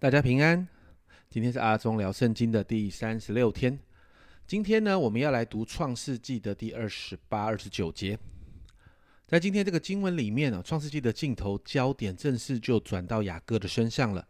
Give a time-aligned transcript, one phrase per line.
[0.00, 0.66] 大家平安。
[1.30, 3.78] 今天是阿忠聊圣经的第三十六天。
[4.46, 8.18] 今天呢，我们要来读创世纪的第二十八、二十九节。
[9.26, 14.26] 在今天这个经文里面呢，创世纪的镜头焦点正式就转到雅各的身上了。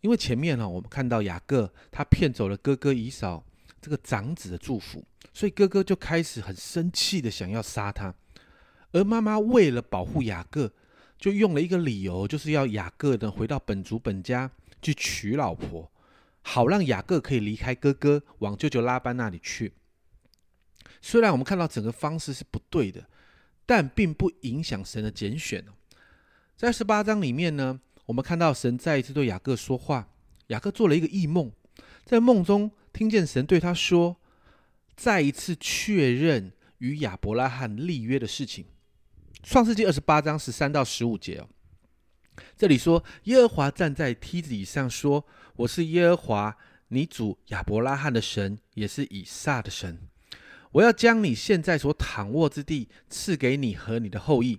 [0.00, 3.42] 因为前面呢，我们看到雅各他骗走了哥哥以扫
[3.80, 5.02] 这个长子的祝福，
[5.32, 8.14] 所以哥哥就开始很生气的想要杀他。
[8.92, 10.70] 而妈妈为了保护雅各，
[11.18, 14.50] 就用了一个理由，就是要雅各呢回到本族本家
[14.82, 15.90] 去娶老婆，
[16.42, 19.72] 好让雅各可以离开哥哥，往舅舅拉班那里去。
[21.00, 23.06] 虽然我们看到整个方式是不对的，
[23.64, 25.64] 但并不影响神的拣选。
[26.56, 30.08] 在十八章里面呢，我们看到神再一次对雅各说话，
[30.48, 31.52] 雅各做了一个异梦，
[32.04, 34.16] 在梦中听见神对他说，
[34.94, 38.66] 再一次确认与亚伯拉罕立约的事情。
[39.48, 41.46] 创世纪二十八章十三到十五节哦，
[42.56, 46.56] 这里说耶和华站在梯子以上说：“我是耶和华，
[46.88, 50.00] 你主亚伯拉罕的神，也是以撒的神。
[50.72, 54.58] 我要将你现在所躺卧之地赐给你和你的后裔，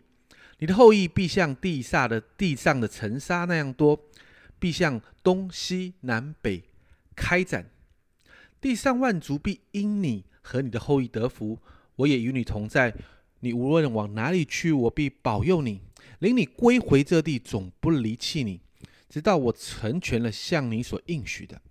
[0.59, 3.99] 你的后裔必像地下的地上的尘沙那样多，
[4.57, 6.63] 必向东西南北
[7.13, 7.69] 开展。
[8.61, 11.59] 地上万族必因你和你的后裔得福。
[11.97, 12.95] 我也与你同在。”
[13.39, 15.81] 你无论往哪里去，我必保佑你，
[16.19, 18.59] 领你归回这地，总不离弃你，
[19.09, 21.61] 直到我成全了向你所应许的。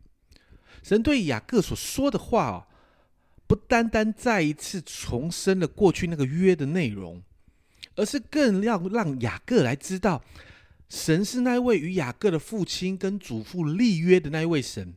[0.82, 2.66] 神对雅各所说的话啊，
[3.46, 7.22] 不单单再一次重申了过去那个约的内容，
[7.96, 10.22] 而是更要让雅各来知道，
[10.88, 14.94] 神是那位与雅各的父亲跟祖父立约的那一位神。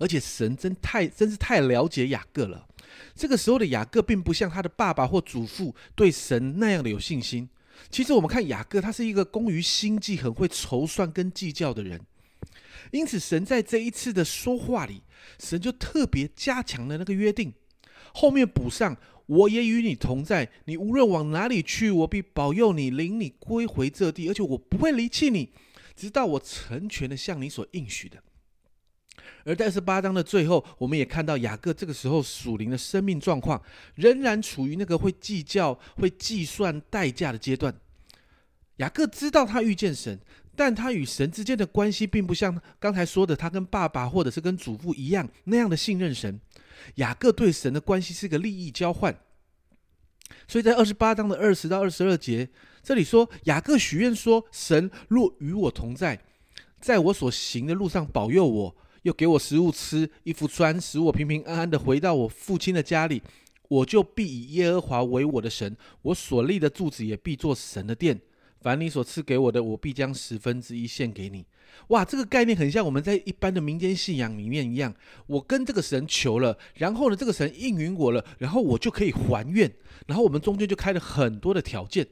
[0.00, 2.68] 而且神真太真是太了解雅各了。
[3.14, 7.48] 这个时候的雅各并不像他的爸爸或祖父对神那样的有信心。
[7.90, 12.00] 其实我们看雅各，他是一个工于心计、很会筹算跟计较的人。
[12.90, 15.02] 因此，神在这一次的说话里，
[15.38, 17.52] 神就特别加强了那个约定，
[18.14, 18.96] 后面补上
[19.26, 25.50] ：“我也与你同在，你无论往哪里去，我必保佑你，领你归回这地，而且我不会离弃你，
[25.94, 28.22] 直到我成全的向你所应许的。”
[29.44, 33.62] 而在二十八章的最后，我们也看到雅各这个时候属灵的生命状况
[33.94, 37.74] 仍然处于那个会计较、会计算代价的阶段。
[38.76, 40.18] 雅各知道他遇见神，
[40.54, 46.40] 但他与神之间的关系并不像刚才说的他跟爸爸或者是跟祖父一样那样的信任神。
[46.94, 49.18] 雅各对神的关系是个利益交换，
[50.46, 52.48] 所以在二十八章的二十到二十二节，
[52.84, 56.20] 这里说雅各许愿说：“神若与我同在，
[56.80, 58.76] 在我所行的路上保佑我。”
[59.08, 63.22] 又给我食物吃，衣服穿，使我平平安安的回到我父亲的家里，
[63.68, 68.20] 我就必以耶和华为我的神，我所立的柱子也必做神的殿。
[68.60, 71.46] 凡你所赐给我的，我必将十分之一献给你。
[71.88, 74.94] 哇，这个概念很像我们在一般的民间信仰里面一样。
[75.26, 79.72] 我跟这个神求了，然后呢，这个神应允我了，然后我就可以还愿。
[80.06, 82.06] 然后我们中间就开了很多的条件。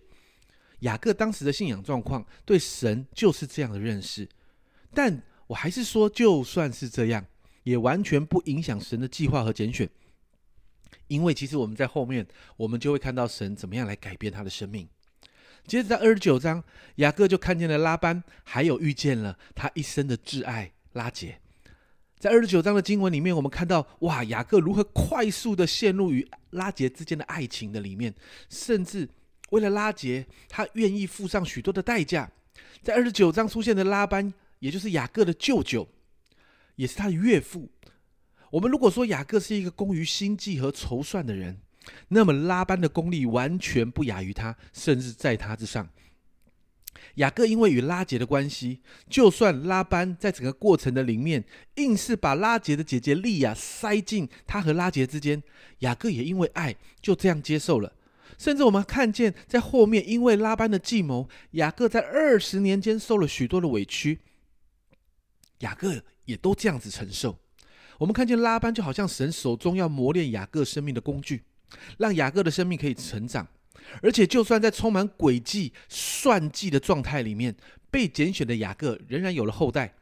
[0.81, 4.27] 雅各当时的信仰状况，对神就是这样的认识，
[4.95, 5.23] 但。
[5.49, 7.25] 我还是说，就算是这样，
[7.63, 9.89] 也完全不影响神的计划和拣选，
[11.07, 12.27] 因为其实我们在后面，
[12.57, 14.89] 我们就会看到神怎么样来改变他的生命。
[15.67, 16.63] 接着在二十九章，
[16.97, 21.39] 雅各就看见了拉班，还有遇见了他一生的挚爱拉杰。
[22.19, 28.13] 在二十九章的经文里面，我们看到哇，雅各如何快速的陷入与拉杰之间的爱情的里面，
[28.49, 29.09] 甚至
[29.51, 32.31] 为了拉杰，他愿意付上许多的代价。
[32.83, 34.35] 在二十九章出现的拉班。
[34.67, 35.89] 也就是雅各的舅舅，
[36.75, 37.71] 也是他的岳父。
[38.51, 41.61] 我们如果说雅各是一个工于心计和筹算的人，
[42.09, 45.89] 那么拉班的功力完全不亚于他，甚至在他之上。
[47.15, 51.45] 雅各因为与拉杰的关系，就算拉班在整个过程的里面
[51.77, 55.41] 硬是把拉杰的姐姐利亚塞进他和拉杰之间，
[55.81, 57.93] 雅各也因为爱就这样接受了。
[58.37, 64.19] 甚至我们看见在后面，因为拉班的计谋，雅各在二十年间受了许多的委屈。
[65.61, 67.39] 雅各也都这样子承受。
[67.99, 71.45] 我们看见拉班就好像神手中要磨练雅各生命的工具，
[71.99, 73.47] 让雅各的生命可以成长。
[74.03, 77.55] 而且，就算在充满诡计、算计的状态里面，
[77.91, 79.95] 被拣选的雅各仍然有了后代。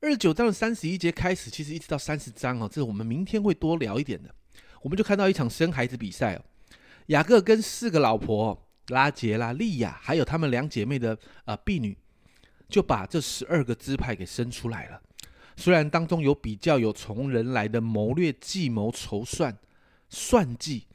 [0.00, 4.32] 二十九章的三十一节开始，其实一直到三十章哦，这是我们明天会多聊一点的。
[4.82, 6.44] 我们就看到一场生孩子比赛哦，
[7.06, 11.98] 雅各跟四个老婆拉杰拉、利亚，还有他们两姐妹的呃婢女。
[12.68, 15.02] 就把这十二个支派给生出来了。
[15.56, 19.58] 虽然当中有比较有从人来的谋略、计谋、筹算、
[20.08, 20.86] 算计，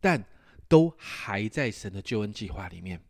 [0.00, 0.24] 但
[0.68, 3.00] 都还在神的救恩计划里面。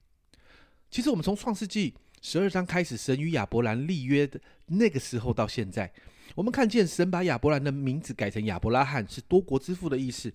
[0.91, 5.93] 其实我们从创世纪十二章开始，神与亚伯兰立约的那个时候到现在，
[6.35, 10.33] 我们看见神把亚伯兰的名字改成亚伯拉罕，是多国之父的意思。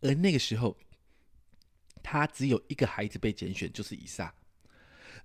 [0.00, 0.76] 而那个时候，
[2.02, 4.32] 他只有一个孩子被拣选，就是以撒。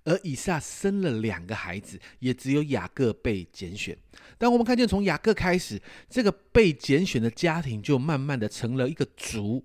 [0.04, 3.96] 而以撒生了两个孩子，也只有雅各被拣选。
[4.38, 9.64] 当我们看见，从雅各开始，这个被拣选的家庭就慢慢的成了一个族。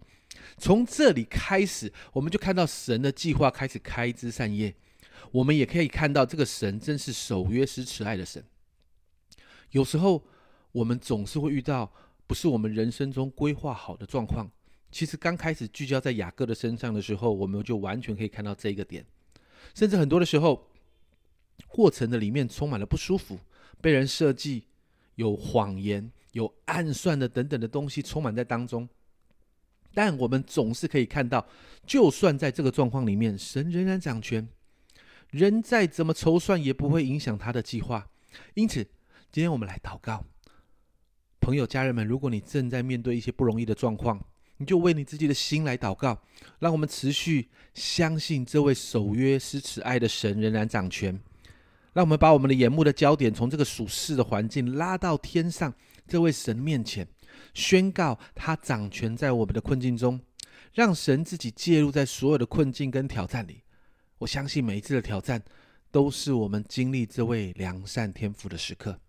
[0.58, 4.76] 从这里开始，我们就看到神的计划开始开枝散叶。
[5.32, 8.44] 我们也可以看到，这个神真是守约施慈爱的神。
[9.72, 10.24] 有时候，
[10.72, 11.92] 我们总是会遇到
[12.28, 14.50] 不是我们人生中规划好的状况。
[14.92, 19.06] 其实刚开始聚焦在雅各的身上的时候，我们就完全可以看到这一个点。
[19.74, 20.68] 甚至很多的时候，
[21.68, 23.40] 过程的里面充满了不舒服，
[23.82, 24.66] 被人设计，
[25.16, 28.88] 有谎言，有暗算的等等的东西充满在当中。
[29.94, 31.48] 但我们总是可以看到，
[31.86, 34.48] 就算在这个状况里面，神仍然掌权，
[35.30, 38.10] 人再怎么筹算也不会影响他的计划。
[38.56, 38.84] 因此，
[39.32, 40.26] 今天我们来祷告，
[41.40, 44.22] 朋友、家人们，如果你正在面对一些不容易的状况，
[44.58, 46.22] 你就为你自己的心来祷告，
[46.60, 51.20] 让我们持续相信这位守约施慈爱的神仍然掌权。
[51.94, 55.74] 让我们把我们的眼目的焦点从这个属世的环境拉到天上
[56.06, 57.08] 这位神面前，
[57.54, 60.20] 宣告他掌权在我们的困境中，
[60.74, 63.62] 让神自己介入在所有的困境跟挑战里。
[64.18, 65.42] 我相信每一次的挑战
[65.90, 69.00] 都是我们经历这位良善天赋的时刻。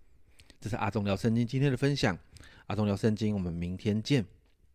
[0.60, 2.16] 这是阿忠聊圣经今天的分享，
[2.66, 4.24] 阿忠聊圣经，我们明天见。